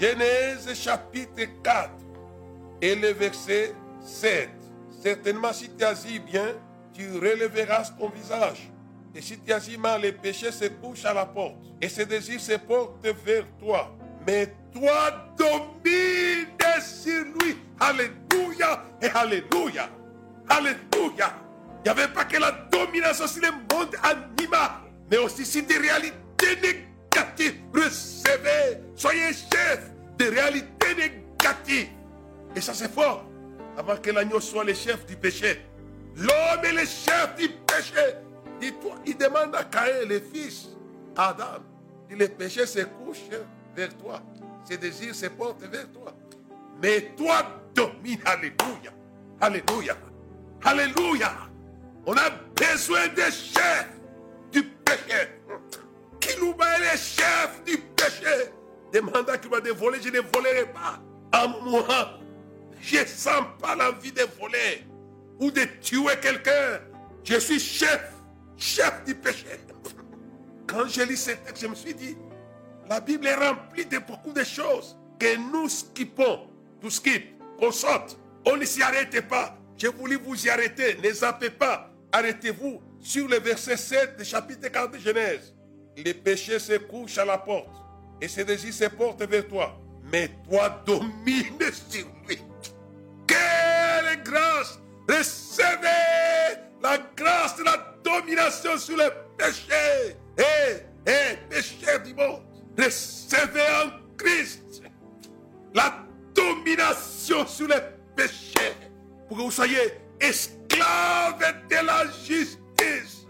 [0.00, 1.90] Genèse chapitre 4
[2.82, 3.72] et le verset
[4.04, 4.50] 7.
[5.00, 6.56] Certainement, si tu agis bien,
[6.92, 8.68] tu relèveras ton visage.
[9.14, 11.54] Et si tu agis mal, les péchés se couchent à la porte.
[11.80, 13.96] Et ses désirs se portent vers toi.
[14.26, 15.75] Mais toi, domine
[19.16, 19.88] Alléluia
[20.46, 21.32] Alléluia.
[21.78, 24.70] Il n'y avait pas que la domination sur le monde animal,
[25.10, 27.62] mais aussi sur des réalités négatives.
[27.74, 31.88] Recevez, soyez chef des réalités négatives.
[32.54, 33.24] Et ça, c'est fort.
[33.78, 35.62] Avant que l'agneau soit le chef du péché.
[36.16, 38.16] L'homme est le chef du péché.
[38.60, 40.68] Dis-toi, il demande à Caïn, le fils,
[41.16, 41.62] Adam,
[42.10, 43.22] le péché se couche
[43.74, 44.20] vers toi.
[44.64, 46.14] Ses désirs se portent vers toi.
[46.82, 48.20] Mais toi, domine.
[48.24, 48.95] Alléluia.
[49.40, 49.96] Alléluia.
[50.64, 51.32] Alléluia.
[52.06, 53.90] On a besoin des chefs
[54.52, 55.28] du péché.
[56.20, 58.50] Qui nous bat les chefs du péché
[58.92, 61.00] Demande à qui va voler, je ne volerai pas.
[61.32, 62.18] À moi,
[62.80, 64.84] je ne sens pas l'envie de voler
[65.40, 66.80] ou de tuer quelqu'un.
[67.24, 68.12] Je suis chef,
[68.56, 69.46] chef du péché.
[70.66, 72.16] Quand j'ai lu ce texte, je me suis dit,
[72.88, 76.48] la Bible est remplie de beaucoup de choses que nous skippons
[76.80, 78.18] tout skip, qu'on saute.
[78.46, 79.58] On ne s'y arrête pas.
[79.76, 80.96] J'ai voulu vous y arrêter.
[81.02, 81.90] Ne zappez pas.
[82.12, 85.54] Arrêtez-vous sur le verset 7 du chapitre 4 de Genèse.
[85.96, 87.68] Les péchés se couchent à la porte
[88.20, 89.76] et ses désirs se portent vers toi.
[90.12, 91.58] Mais toi domine
[91.90, 92.38] sur lui.
[93.26, 94.78] Quelle grâce
[95.08, 100.16] Recevez la grâce de la domination sur les péchés.
[100.38, 102.42] Et, et péchés du monde.
[102.78, 104.82] Recevez en Christ
[105.74, 108.74] la domination sur les péchés,
[109.28, 113.26] pour que vous soyez esclaves de la justice.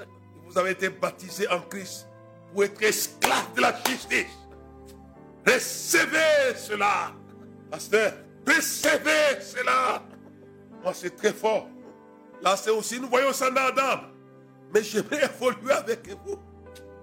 [0.46, 2.08] Vous avez été baptisé en Christ
[2.52, 4.26] pour être esclave de la justice.
[5.46, 7.12] Recevez cela,
[7.70, 8.12] pasteur.
[8.46, 10.02] Recevez cela.
[10.82, 11.68] Moi, c'est très fort.
[12.42, 14.02] Là, c'est aussi, nous voyons ça dans Adam.
[14.72, 16.38] Mais j'aimerais évoluer avec vous.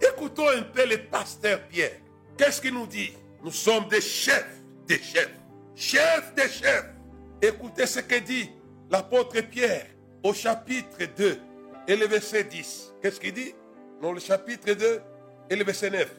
[0.01, 1.99] Écoutons un peu le pasteur Pierre.
[2.37, 3.13] Qu'est-ce qu'il nous dit?
[3.43, 5.43] Nous sommes des chefs, des chefs
[5.75, 6.92] chef des chefs.
[7.41, 8.49] Écoutez ce que dit
[8.89, 9.87] l'apôtre Pierre
[10.23, 11.39] au chapitre 2
[11.87, 12.93] et le verset 10.
[13.01, 13.53] Qu'est-ce qu'il dit?
[14.01, 15.01] Dans le chapitre 2
[15.49, 16.09] et le verset 9.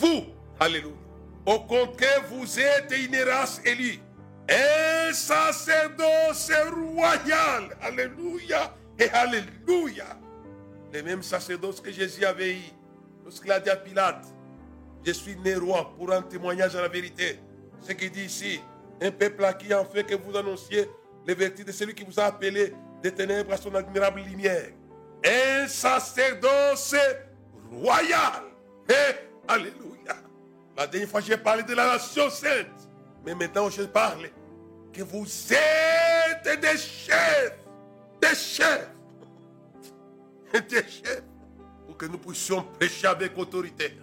[0.00, 0.24] Vous,
[0.58, 0.94] alléluia.
[1.44, 3.98] Au contraire, vous êtes une race élue,
[4.48, 7.76] un sacerdoce royal.
[7.80, 10.18] Alléluia et alléluia.
[10.92, 12.72] Les mêmes sacerdoce que Jésus avait eu
[13.24, 14.26] lorsqu'il a dit à Pilate,
[15.04, 17.38] je suis né roi pour un témoignage à la vérité
[17.80, 18.60] ce qu'il dit ici.
[19.02, 20.88] Un peuple à qui en fait que vous annonciez
[21.26, 24.70] les vertus de celui qui vous a appelé des ténèbres à son admirable lumière.
[25.24, 26.94] Un sacerdoce
[27.70, 28.44] royal.
[28.88, 30.14] Et Alléluia.
[30.76, 32.88] La dernière fois, j'ai parlé de la nation sainte.
[33.26, 34.30] Mais maintenant, je parle
[34.92, 37.58] que vous êtes des chefs.
[38.20, 38.88] Des chefs.
[40.68, 41.24] Des chefs.
[41.86, 43.96] Pour que nous puissions prêcher avec autorité.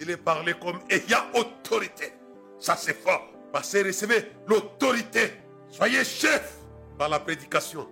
[0.00, 2.12] Il est parlé comme ayant autorité.
[2.58, 3.31] Ça, c'est fort.
[3.52, 5.34] Passez, recevez l'autorité.
[5.68, 6.56] Soyez chef
[6.98, 7.86] par la prédication.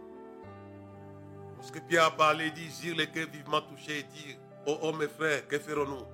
[1.56, 5.46] Lorsque Pierre a parlé, dit, dire les vivement touchés et dire, oh, oh mes frères,
[5.46, 6.06] que ferons-nous?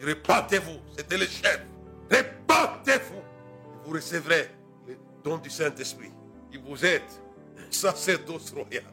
[0.00, 1.60] Répandez-vous, c'était le chef.
[2.10, 3.20] Répandez-vous.
[3.84, 4.48] Vous recevrez
[4.86, 6.12] le don du Saint-Esprit.
[6.52, 7.20] Et vous êtes
[7.58, 8.84] un sacerdoce royal.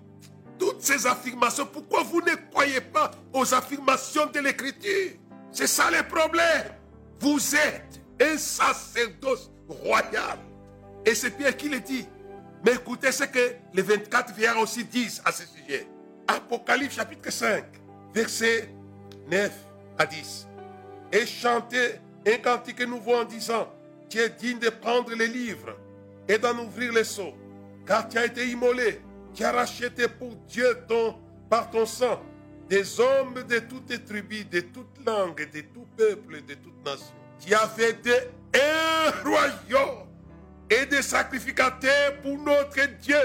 [0.59, 5.11] Toutes ces affirmations, pourquoi vous ne croyez pas aux affirmations de l'Écriture?
[5.51, 6.73] C'est ça le problème.
[7.19, 10.37] Vous êtes un sacerdoce royal.
[11.05, 12.07] Et c'est Pierre qui le dit.
[12.65, 15.87] Mais écoutez ce que les 24 vieillards aussi disent à ce sujet.
[16.27, 17.63] Apocalypse chapitre 5,
[18.13, 18.69] verset
[19.29, 19.51] 9
[19.97, 20.47] à 10.
[21.11, 23.71] Et chantez un cantique nouveau en disant,
[24.09, 25.77] tu es digne de prendre les livres
[26.27, 27.33] et d'en ouvrir les seaux,
[27.85, 29.01] car tu as été immolé,
[29.35, 31.15] tu as racheté pour Dieu ton,
[31.49, 32.19] par ton sang
[32.67, 37.13] des hommes de toutes tribus, de toutes langues, de tout peuple, de toutes nations.
[37.39, 38.01] Tu as fait
[38.55, 40.07] un royaume
[40.69, 43.15] et des sacrificateurs pour notre Dieu.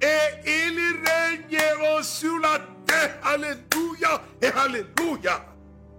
[0.00, 3.18] Et ils régneront sur la terre.
[3.24, 5.44] Alléluia et Alléluia.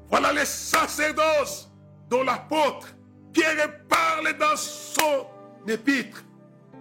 [0.09, 1.69] Voilà les sacerdoces
[2.09, 2.87] dont l'apôtre
[3.33, 5.27] Pierre parle dans son
[5.67, 6.23] épître.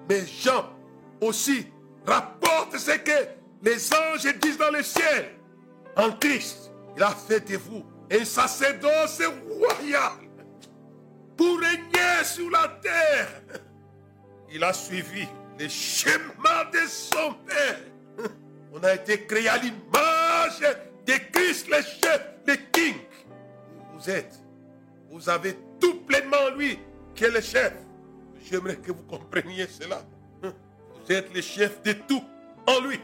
[0.09, 0.71] Mais Jean
[1.21, 1.67] aussi
[2.07, 3.29] rapporte ce que
[3.63, 5.35] les anges disent dans le ciel.
[5.97, 9.23] En Christ, il a fait de vous un sacerdoce
[9.59, 10.13] royal
[11.37, 13.43] pour régner sur la terre.
[14.51, 15.27] Il a suivi
[15.59, 17.81] les chemins de son Père.
[18.73, 20.61] On a été créé à l'image
[21.07, 22.97] de Christ, le chef, le king.
[23.95, 24.35] Vous êtes,
[25.11, 26.79] vous avez tout pleinement en lui,
[27.15, 27.73] qui est le chef.
[28.51, 30.03] J'aimerais que vous compreniez cela.
[30.43, 32.23] Vous êtes le chef de tout
[32.67, 33.01] en lui.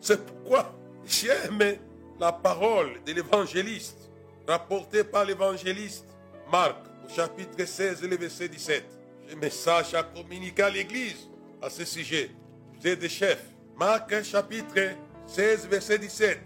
[0.00, 1.76] C'est pourquoi j'aime
[2.18, 4.10] la parole de l'évangéliste,
[4.46, 6.06] rapportée par l'évangéliste
[6.50, 6.76] Marc
[7.14, 8.84] chapitre 16, le verset 17.
[9.26, 11.28] J'ai un message à communiquer à l'église
[11.60, 12.30] à ce sujet.
[12.78, 13.44] Vous êtes des chefs.
[13.76, 14.96] Marc chapitre
[15.26, 16.38] 16, verset 17.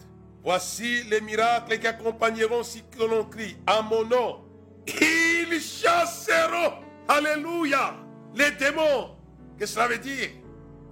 [0.42, 4.44] Voici les miracles qui accompagneront si que l'on crie à mon nom.
[4.86, 6.74] Ils chasseront,
[7.08, 7.94] alléluia,
[8.34, 9.16] les démons.
[9.58, 10.30] Qu'est-ce que cela veut dire?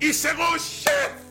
[0.00, 1.24] Ils seront chefs.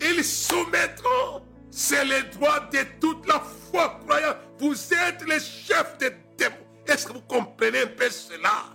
[0.00, 1.42] Ils soumettront.
[1.70, 4.38] C'est le droit de toute la foi croyante.
[4.58, 6.29] Vous êtes les chefs démons.
[6.90, 8.74] Est-ce que vous comprenez un peu cela?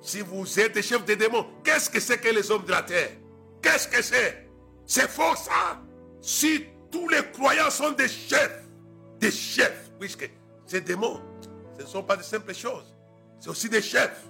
[0.00, 2.82] Si vous êtes des chefs des démons, qu'est-ce que c'est que les hommes de la
[2.82, 3.10] terre?
[3.60, 4.48] Qu'est-ce que c'est?
[4.86, 5.82] C'est faux ça?
[6.22, 8.64] Si tous les croyants sont des chefs,
[9.20, 10.28] des chefs, puisque
[10.66, 11.20] ces démons,
[11.76, 12.96] ce ne sont pas de simples choses.
[13.38, 14.24] C'est aussi des chefs.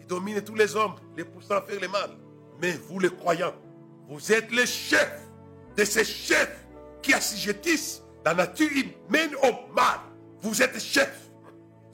[0.00, 2.10] Ils dominent tous les hommes, les poussant à faire le mal.
[2.60, 3.54] Mais vous les croyants,
[4.08, 5.20] vous êtes les chefs
[5.76, 6.66] de ces chefs
[7.00, 10.00] qui assujettissent la nature humaine au mal.
[10.40, 11.25] Vous êtes chefs.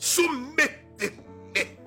[0.02, 1.78] Soumettez-les.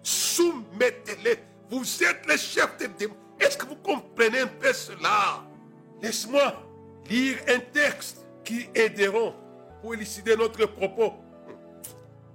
[0.00, 1.38] Soumettez-les.
[1.68, 3.16] Vous êtes les chefs des démons.
[3.40, 5.42] Est-ce que vous comprenez un peu cela?
[6.00, 6.54] Laisse-moi
[7.10, 9.34] lire un texte qui aideront
[9.82, 11.14] pour élucider notre propos.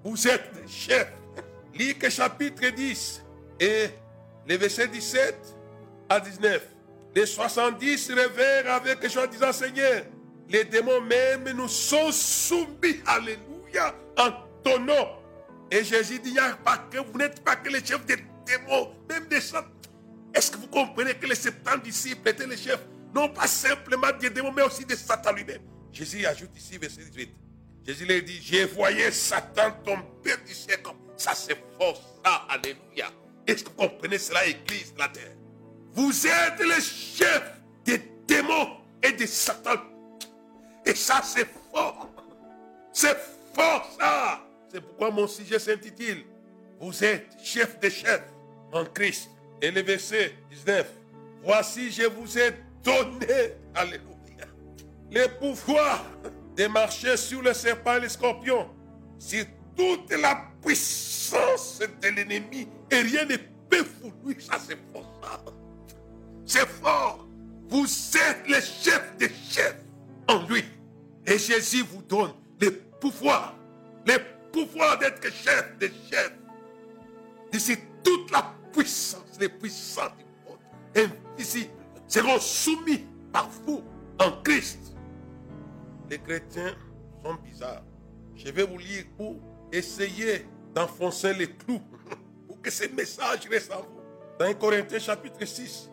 [0.03, 1.13] Vous êtes les chefs.
[1.97, 3.23] Que chapitre 10
[3.61, 3.85] et
[4.45, 5.35] les versets 17
[6.09, 6.61] à 19.
[7.15, 10.03] Les 70 révèrent avec joie disant Seigneur,
[10.49, 12.99] les démons même nous sont soumis.
[13.05, 13.52] Alléluia.
[14.17, 14.31] En
[14.63, 15.07] ton nom.
[15.71, 19.41] Et Jésus dit, pas que vous n'êtes pas que les chefs des démons, même des
[19.41, 19.65] saints.
[20.33, 22.81] Est-ce que vous comprenez que les 70 disciples étaient les chefs,
[23.13, 27.29] non pas simplement des démons, mais aussi des Satan lui-même Jésus ajoute ici, verset 18.
[27.85, 33.11] Jésus leur dit, j'ai voyé Satan tomber du ciel comme ça, c'est fort, ça, alléluia.
[33.45, 35.35] Est-ce que vous comprenez cela, Église de la terre?
[35.91, 39.75] Vous êtes les chefs des démons et des Satan.
[40.85, 42.09] Et ça, c'est fort.
[42.91, 43.17] C'est
[43.55, 44.41] ça.
[44.71, 46.23] C'est pourquoi mon sujet s'intitule
[46.79, 48.23] Vous êtes chef des chefs
[48.71, 49.29] en Christ.
[49.61, 50.85] Et le verset 19.
[51.43, 54.45] Voici, je vous ai donné, alléluia,
[55.11, 56.05] le pouvoir
[56.55, 58.69] de marcher sur le serpent et les scorpions,
[59.19, 63.37] sur toute la puissance de l'ennemi, et rien ne
[63.69, 64.41] peut vous lui.
[64.41, 65.53] Ça, c'est fort.
[66.45, 67.27] C'est fort.
[67.69, 69.77] Vous êtes le chef des chefs
[70.27, 70.63] en lui.
[71.25, 72.42] Et Jésus vous donne le
[74.05, 74.17] le
[74.51, 76.33] pouvoir d'être chef des chefs.
[77.51, 80.59] D'ici toute la puissance, les puissants du monde,
[81.35, 81.71] invisibles,
[82.07, 83.83] seront soumis par vous
[84.19, 84.95] en Christ.
[86.09, 86.75] Les chrétiens
[87.23, 87.83] sont bizarres.
[88.35, 89.37] Je vais vous lire pour
[89.71, 91.81] essayer d'enfoncer les clous,
[92.47, 94.01] pour que ce message reste en vous.
[94.39, 95.89] Dans 1 Corinthiens chapitre 6,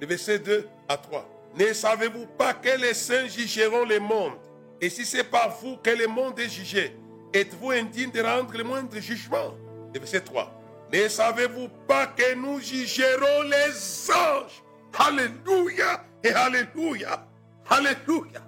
[0.00, 1.26] les versets 2 à 3.
[1.58, 4.38] Ne savez-vous pas que les saints jugeront le monde?
[4.80, 6.96] Et si c'est par vous que le monde est jugé,
[7.34, 9.54] êtes-vous indigne de rendre le moindre jugement?
[9.92, 10.54] Le verset 3.
[10.92, 14.62] Ne savez-vous pas que nous jugerons les anges?
[14.98, 17.26] Alléluia et Alléluia.
[17.68, 18.40] Alléluia.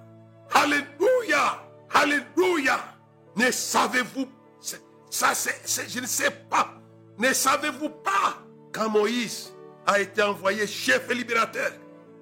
[0.52, 1.62] Alléluia.
[1.92, 2.80] Alléluia.
[3.36, 4.28] Ne savez-vous,
[5.10, 6.74] ça c'est, je ne sais pas.
[7.18, 8.38] Ne savez-vous pas
[8.72, 9.52] quand Moïse
[9.86, 11.72] a été envoyé chef et libérateur,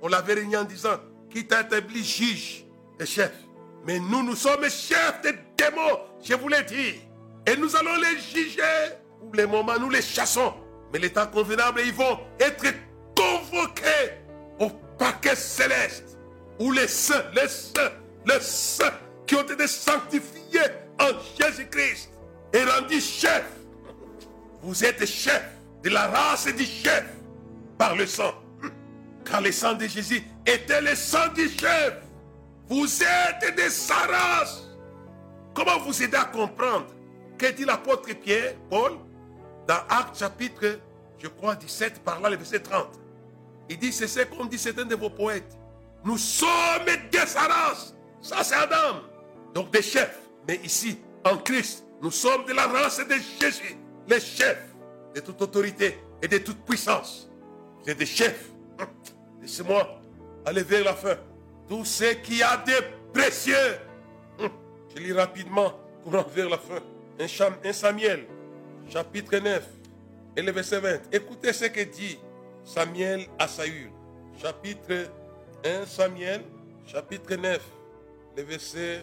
[0.00, 0.96] on l'avait réuni en disant,
[1.30, 2.64] qui t'a établi juge
[2.98, 3.32] et chef?
[3.88, 7.00] Mais nous, nous sommes chefs des démons, je vous l'ai dit.
[7.46, 8.60] Et nous allons les juger.
[9.18, 10.52] Pour les moments, nous les chassons.
[10.92, 12.66] Mais l'état convenable, ils vont être
[13.16, 14.12] convoqués
[14.58, 16.18] au paquet céleste.
[16.58, 17.92] Où les saints, les saints,
[18.26, 18.92] les saints
[19.26, 20.68] qui ont été sanctifiés
[21.00, 21.08] en
[21.40, 22.10] Jésus-Christ
[22.52, 23.56] et rendus chefs.
[24.60, 25.48] Vous êtes chefs
[25.82, 27.04] de la race du chef
[27.78, 28.34] par le sang.
[29.24, 31.94] Car le sang de Jésus était le sang du chef.
[32.68, 34.62] Vous êtes de sa race.
[35.54, 36.86] Comment vous aider à comprendre
[37.38, 38.92] que dit l'apôtre Pierre, Paul,
[39.66, 40.78] dans Actes chapitre,
[41.18, 42.88] je crois, 17, par là, le verset 30.
[43.68, 45.58] Il dit, c'est ce qu'ont dit certains de vos poètes.
[46.04, 46.48] Nous sommes
[47.12, 47.94] de sa race.
[48.20, 49.00] Ça, c'est Adam.
[49.54, 50.18] Donc des chefs.
[50.46, 53.76] Mais ici, en Christ, nous sommes de la race de Jésus,
[54.06, 54.74] les chefs
[55.14, 57.30] de toute autorité et de toute puissance.
[57.86, 58.50] Êtes des chefs.
[59.40, 60.00] Laissez-moi
[60.44, 61.16] aller vers la fin.
[61.68, 62.72] Tout ce qui a de
[63.12, 63.78] précieux.
[64.40, 66.80] Je lis rapidement, courant vers la fin.
[67.64, 68.24] Un Samuel,
[68.88, 69.62] chapitre 9,
[70.36, 71.00] et le verset 20.
[71.12, 72.18] Écoutez ce que dit
[72.64, 73.90] Samuel à Saül.
[74.40, 75.10] Chapitre
[75.64, 76.42] 1 Samuel,
[76.86, 77.60] chapitre 9,
[78.36, 79.00] le verset,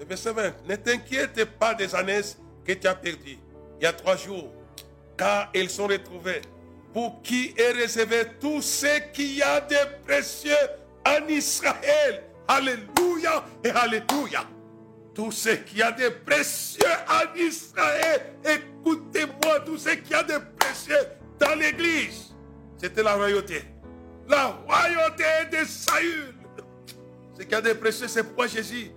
[0.00, 0.66] le verset 20.
[0.66, 2.22] Ne t'inquiète pas des années
[2.64, 3.38] que tu as perdues.
[3.78, 4.50] Il y a trois jours,
[5.16, 6.40] car elles sont retrouvées.
[6.92, 9.76] Pour qui est réservé tout ce qu'il y a de
[10.06, 10.54] précieux?
[11.06, 12.24] En Israël.
[12.46, 14.44] Alléluia et Alléluia.
[15.14, 18.34] Tout ce qu'il y a de précieux en Israël.
[18.44, 21.06] Écoutez-moi, tout ce qu'il y a de précieux
[21.38, 22.34] dans l'église.
[22.76, 23.64] C'était la royauté.
[24.28, 26.34] La royauté de Saül.
[27.36, 28.90] Ce qu'il y a de précieux, c'est pourquoi Jésus,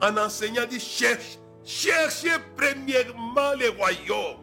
[0.00, 4.38] en enseignant, dit cherche, cherchez premièrement le royaume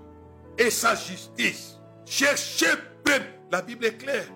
[0.58, 1.78] et sa justice.
[2.06, 2.68] Cherchez
[3.52, 4.28] La Bible est claire.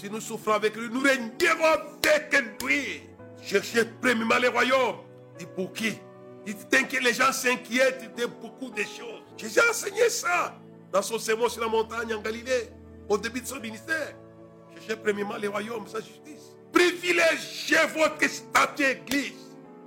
[0.00, 3.02] Si nous souffrons avec lui, nous régnerons avec lui.
[3.42, 4.96] Cherchez premièrement le royaume.
[5.38, 5.92] Dit pour qui?
[6.46, 9.22] Les gens s'inquiètent de beaucoup de choses.
[9.36, 10.58] Jésus a enseigné ça
[10.90, 12.70] dans son sermon sur la montagne en Galilée,
[13.10, 14.16] au début de son ministère.
[14.74, 16.56] Cherchez premièrement le royaume, sa justice.
[16.72, 19.34] Privilégiez votre statut église.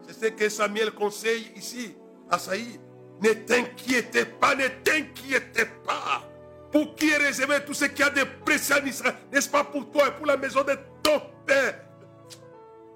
[0.07, 1.95] C'est ce que Samuel conseille ici
[2.29, 2.79] à Saïd.
[3.19, 6.29] Ne t'inquiétez pas, ne t'inquiétez pas.
[6.73, 10.11] Pour qui est tout ce qui a de précieux Israël, n'est-ce pas pour toi et
[10.11, 11.79] pour la maison de ton père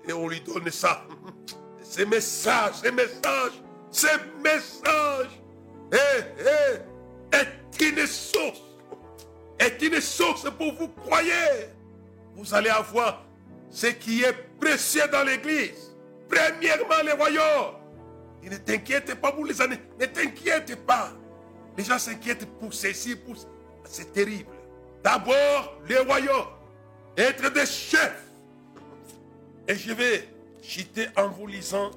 [0.10, 1.06] Et on lui donne ça.
[1.84, 3.62] Ces messages, ces messages,
[3.92, 4.08] ces
[4.44, 5.42] messages
[5.94, 5.98] eh,
[7.32, 8.62] eh, est une source?
[9.60, 11.70] Est une source pour vous croyez?
[12.36, 13.26] Vous allez avoir
[13.70, 15.96] ce qui est précieux dans l'église.
[16.28, 17.76] Premièrement, les royaumes
[18.42, 19.80] ne t'inquiète pas pour les années.
[20.00, 21.12] Ne t'inquiète pas.
[21.78, 23.36] Les gens s'inquiètent pour ceci, pour
[23.90, 24.50] C'est terrible.
[25.04, 26.48] D'abord, les royaumes.
[27.18, 28.24] Être des chefs.
[29.68, 30.28] Et je vais
[30.62, 31.92] citer en vous lisant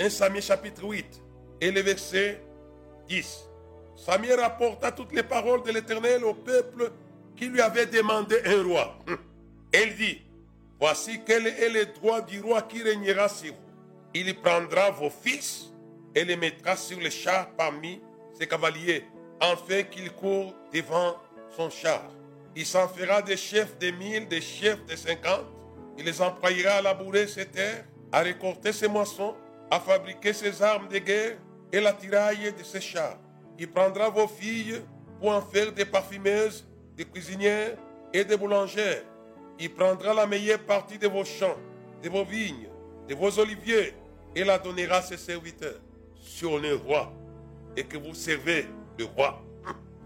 [0.00, 1.22] 1 Samuel chapitre 8
[1.60, 2.40] et le verset
[3.08, 3.44] 10.
[3.96, 6.92] Samuel rapporta toutes les paroles de l'Éternel au peuple
[7.36, 8.98] qui lui avait demandé un roi.
[9.72, 10.22] Elle dit,
[10.78, 13.58] voici quel est le droit du roi qui régnera sur vous.
[14.14, 15.66] Il prendra vos fils
[16.14, 18.00] et les mettra sur le char parmi
[18.38, 19.04] ses cavaliers,
[19.40, 21.16] afin qu'ils courent devant
[21.56, 22.02] son char.
[22.54, 25.46] Il s'en fera des chefs de mille, des chefs de cinquante.
[25.96, 29.34] Il les employera à labourer ses terres, à récolter ses moissons,
[29.70, 31.36] à fabriquer ses armes de guerre
[31.72, 33.18] et la tiraille de ses chars.
[33.58, 34.80] Il prendra vos filles
[35.20, 37.76] pour en faire des parfumeuses, des cuisinières
[38.12, 39.02] et des boulangères.
[39.58, 41.58] Il prendra la meilleure partie de vos champs,
[42.02, 42.68] de vos vignes,
[43.08, 43.94] de vos oliviers,
[44.34, 45.80] et la donnera à ses serviteurs
[46.14, 47.12] sur le roi
[47.76, 48.66] et que vous servez
[48.98, 49.42] le roi,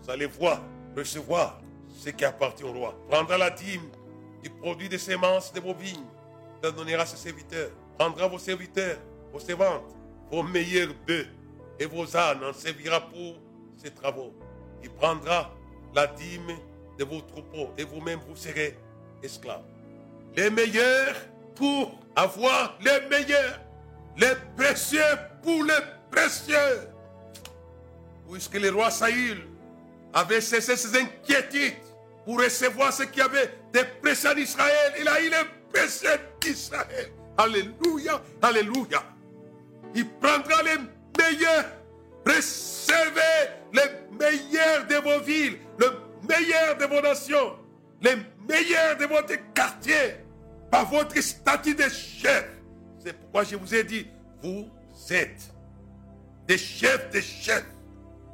[0.03, 0.63] vous allez voir,
[0.97, 1.61] recevoir
[1.95, 2.95] ce qui appartient au roi.
[3.09, 3.89] Prendra la dîme
[4.43, 6.07] du produit des semences de vos vignes,
[6.63, 7.71] la donnera ses serviteurs.
[7.99, 8.99] Prendra vos serviteurs,
[9.33, 9.95] vos servantes,
[10.31, 11.27] vos meilleurs bœufs
[11.79, 13.37] et vos ânes en servira pour
[13.77, 14.33] ses travaux.
[14.83, 15.51] Il prendra
[15.95, 16.57] la dîme
[16.99, 18.77] de vos troupeaux et vous-même vous serez
[19.23, 19.65] esclaves.
[20.37, 21.15] Les meilleurs
[21.55, 23.61] pour avoir les meilleurs.
[24.17, 25.01] Les précieux
[25.43, 25.81] pour les
[26.11, 26.89] précieux.
[28.31, 29.39] Puisque le roi Saïl
[30.13, 31.75] avait cessé ses inquiétudes
[32.25, 34.93] pour recevoir ce qu'il y avait des précieux d'Israël.
[35.01, 37.13] Il a eu les précieux d'Israël.
[37.39, 39.03] Alléluia, Alléluia.
[39.95, 40.79] Il prendra les
[41.19, 41.65] meilleurs.
[42.25, 45.91] Recevez les meilleurs de vos villes, le
[46.29, 47.57] meilleur de vos nations,
[48.01, 48.17] les
[48.49, 50.17] meilleurs de votre quartier,
[50.71, 52.47] par votre statut de chef.
[53.03, 54.07] C'est pourquoi je vous ai dit,
[54.41, 54.69] vous
[55.11, 55.53] êtes
[56.47, 57.65] des chefs des chefs.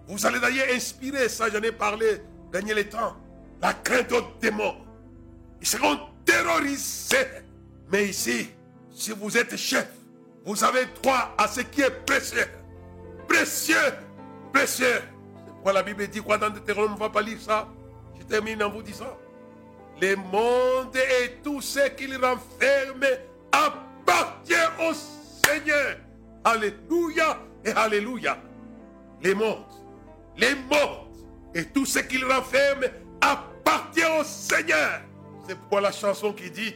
[0.08, 3.14] Vous allez d'ailleurs inspirer, ça j'en ai parlé, gagner le temps,
[3.60, 4.76] la crainte aux démons.
[5.60, 7.26] Ils seront terrorisés.
[7.92, 8.48] Mais ici,
[8.90, 9.88] si vous êtes chef,
[10.46, 12.46] vous avez droit à ce qui est précieux.
[13.28, 13.76] Précieux,
[14.52, 15.02] précieux.
[15.44, 17.68] C'est pourquoi la Bible dit quoi dans Deutéronome On ne va pas lire ça.
[18.18, 19.16] Je termine en vous disant.
[20.00, 23.04] Le monde et tout ce qu'il renferme
[23.52, 24.94] appartient au
[25.44, 25.96] Seigneur.
[26.44, 28.38] Alléluia et Alléluia.
[29.22, 29.64] Les mondes,
[30.38, 31.08] les mondes
[31.54, 32.84] et tout ce qu'il renferme
[33.20, 35.00] appartient au Seigneur.
[35.46, 36.74] C'est pourquoi la chanson qui dit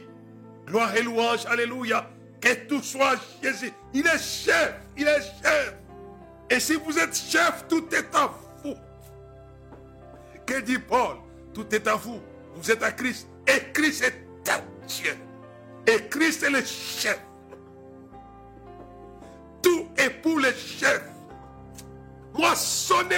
[0.67, 2.09] Gloire et louange, Alléluia,
[2.39, 3.71] que tout soit Jésus.
[3.93, 5.75] Il est chef, il est chef.
[6.49, 8.31] Et si vous êtes chef, tout est à
[8.63, 8.75] vous.
[10.45, 11.17] Que dit Paul?
[11.53, 12.21] Tout est à vous.
[12.55, 13.27] Vous êtes à Christ.
[13.47, 15.15] Et Christ est à Dieu.
[15.87, 17.19] Et Christ est le chef.
[19.61, 21.01] Tout est pour le chef.
[22.33, 23.15] Moissonnez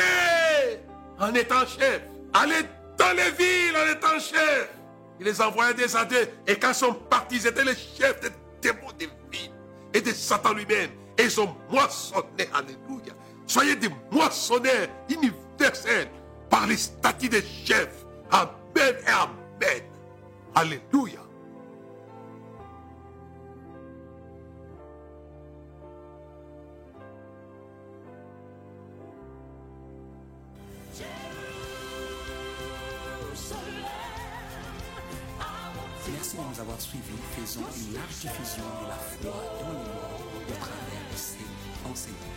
[1.20, 2.02] en étant chef.
[2.34, 2.66] Allez
[2.98, 4.70] dans les villes en étant chef.
[5.20, 6.34] Il les envoyait des adeptes.
[6.48, 8.30] Et quand ils sont partis, ils étaient les chefs des
[8.62, 9.52] démons des villes
[9.94, 10.90] et de Satan lui-même.
[11.18, 12.50] Et ils ont moissonné.
[12.54, 13.14] Alléluia.
[13.48, 16.10] Soyez des moissonneurs universels
[16.50, 18.06] par les statuts des chefs.
[18.32, 19.84] Amen et Amen.
[20.54, 21.25] Alléluia.
[36.36, 37.04] Merci de nous avoir suivis.
[37.36, 39.88] Faisons une large diffusion de la foi dans le monde
[40.48, 41.46] au travers de ces
[41.90, 42.36] enseignements.